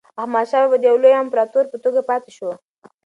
[0.21, 2.49] احمدشاه بابا د یو لوی امپراتور په توګه پاتې شو.